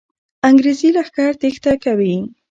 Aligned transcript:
انګریزي 0.47 0.89
لښکر 0.95 1.31
تېښته 1.41 1.73
کوي. 1.83 2.15